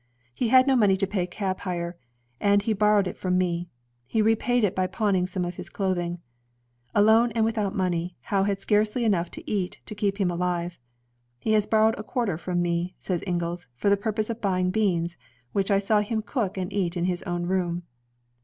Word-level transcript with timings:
He 0.33 0.47
had 0.47 0.65
no 0.65 0.75
money 0.75 0.97
to 0.97 1.05
pay 1.05 1.27
cab 1.27 1.59
hire, 1.59 1.95
and 2.39 2.63
he 2.63 2.73
borrowed 2.73 3.05
it 3.05 3.17
from 3.19 3.37
me. 3.37 3.69
He 4.07 4.19
repaid 4.19 4.63
it 4.63 4.75
by 4.75 4.87
pawning 4.87 5.27
some 5.27 5.45
of 5.45 5.57
his 5.57 5.69
clothing." 5.69 6.17
Alone 6.95 7.31
and 7.33 7.45
without 7.45 7.75
money, 7.75 8.15
Howe 8.21 8.45
had 8.45 8.59
scarcely 8.59 9.05
enough 9.05 9.29
to 9.29 9.47
eat 9.47 9.79
to 9.85 9.93
keep 9.93 10.17
him 10.17 10.31
alive. 10.31 10.79
"He 11.41 11.53
has 11.53 11.67
borrowed 11.67 11.99
a 11.99 12.03
quarter 12.03 12.35
from 12.39 12.63
me," 12.63 12.95
says 12.97 13.23
Inglis, 13.27 13.67
"for 13.75 13.89
the 13.91 13.95
purpose 13.95 14.31
of 14.31 14.41
buying 14.41 14.71
beans, 14.71 15.17
which 15.51 15.69
I 15.69 15.77
saw 15.77 16.01
him 16.01 16.23
cook 16.23 16.57
and 16.57 16.73
eat 16.73 16.97
in 16.97 17.05
his 17.05 17.21
own 17.27 17.45
room." 17.45 17.83